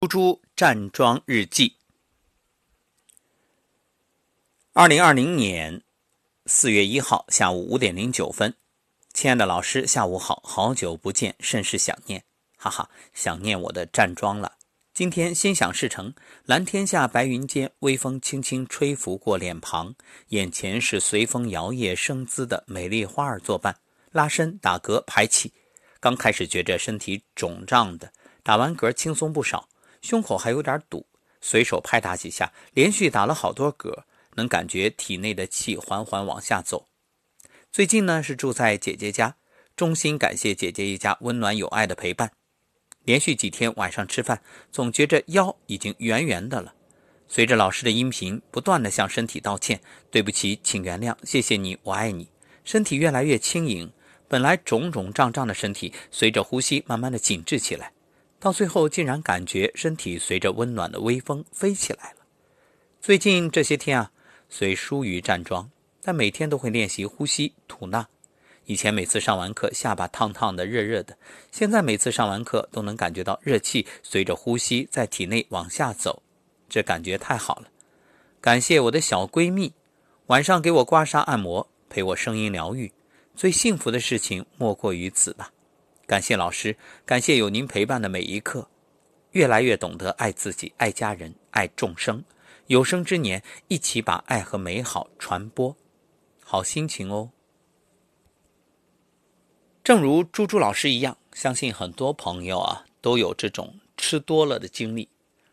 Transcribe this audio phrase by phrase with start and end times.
[0.00, 1.74] 猪猪站桩日记。
[4.72, 5.82] 二零二零年
[6.46, 8.54] 四月一号下午五点零九分，
[9.12, 12.22] 亲爱的老师，下午好，好久不见，甚是想念，
[12.56, 14.52] 哈哈，想念我的站桩了。
[14.94, 19.96] 今天心想事成，蓝天下白云间，微风轻轻吹拂过脸庞，
[20.28, 23.76] 眼前是随风摇曳生姿的美丽花儿作伴，
[24.12, 25.52] 拉伸、打嗝、排气。
[25.98, 28.12] 刚开始觉着身体肿胀的，
[28.44, 29.68] 打完嗝轻松不少。
[30.02, 31.06] 胸口还有点堵，
[31.40, 34.02] 随手拍打几下，连续打了好多嗝，
[34.34, 36.86] 能感觉体内的气缓缓往下走。
[37.70, 39.36] 最近呢是住在姐姐家，
[39.76, 42.32] 衷心感谢姐姐一家温暖有爱的陪伴。
[43.04, 46.74] 连续几天晚上吃饭，总觉着腰已经圆圆的了。
[47.26, 52.28] 随着老师的音频，不断的向身体道歉，对不起，请原谅，谢谢你，我爱你。
[52.64, 53.90] 身体越来越轻盈，
[54.28, 57.92] 本来肿肿胀胀的身体，随着呼吸慢慢的紧致起来。
[58.40, 62.18] 到最后，竟然感觉身体随着温暖的微风飞起来了。
[63.00, 64.12] 最近这些天啊，
[64.48, 65.70] 虽疏于站桩，
[66.02, 68.06] 但每天都会练习呼吸吐纳。
[68.66, 71.16] 以前每次上完课，下巴烫烫的、热热的，
[71.50, 76.22] 现在每次上完课都能感觉到热气随着呼吸在体内往下走，
[76.68, 77.68] 这感觉太好了。
[78.40, 79.72] 感谢我的小闺蜜，
[80.26, 82.92] 晚上给我刮痧按摩，陪我声音疗愈。
[83.34, 85.50] 最幸福的事情莫过于此吧。
[86.08, 88.70] 感谢老师，感谢有您陪伴的每一刻，
[89.32, 92.24] 越来越懂得爱自己、爱家人、爱众生。
[92.68, 95.76] 有生之年，一起把爱和美好传播，
[96.42, 97.30] 好心情哦。
[99.84, 105.10] 正如猪猪老师一样，相信很多朋友啊都有这种吃多了的经历，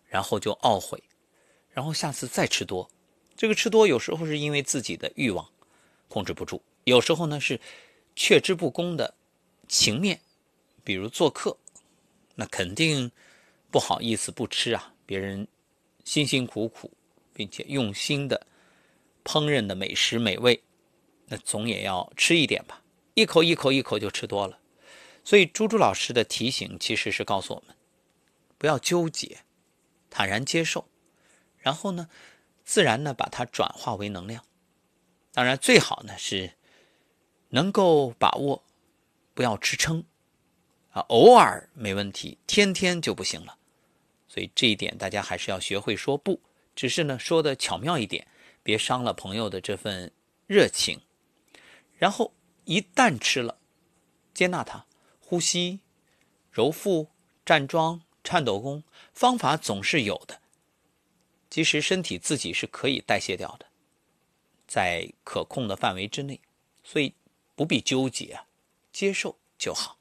[0.07, 1.03] 然后就懊悔，
[1.69, 2.89] 然后下次再吃多。
[3.35, 5.49] 这个吃多有时候是因为自己的欲望
[6.07, 7.59] 控制不住，有时候呢是
[8.15, 9.15] 却之不恭的
[9.67, 10.21] 情面。
[10.85, 11.57] 比如做客，
[12.35, 13.11] 那肯定
[13.69, 14.93] 不好意思不吃啊！
[15.05, 15.47] 别人
[16.05, 16.91] 辛辛苦苦
[17.33, 18.47] 并且用心的
[19.23, 20.63] 烹饪的美食美味，
[21.25, 22.83] 那总也要吃一点吧？
[23.15, 24.59] 一口一口一口就吃多了。
[25.23, 27.75] 所以猪猪老师的提醒其实是告诉我们，
[28.59, 29.39] 不要纠结，
[30.09, 30.87] 坦然接受，
[31.57, 32.07] 然后呢，
[32.63, 34.45] 自然呢把它转化为能量。
[35.33, 36.53] 当然最好呢是
[37.49, 38.63] 能够把握，
[39.33, 40.03] 不要吃撑。
[40.95, 43.57] 啊，偶尔没问题，天天就不行了。
[44.29, 46.39] 所以这一点大家还是要学会说不，
[46.73, 48.25] 只是呢说的巧妙一点，
[48.63, 50.09] 别伤了朋友的这份
[50.47, 51.01] 热情。
[51.97, 52.33] 然后
[52.63, 53.57] 一旦吃了，
[54.33, 54.85] 接纳它，
[55.19, 55.81] 呼吸、
[56.49, 57.09] 揉腹、
[57.45, 58.81] 站桩、颤抖功，
[59.13, 60.39] 方法总是有的。
[61.49, 63.65] 其实身体自己是可以代谢掉的，
[64.65, 66.39] 在可控的范围之内，
[66.85, 67.13] 所以
[67.53, 68.39] 不必纠结，
[68.93, 69.97] 接受就好。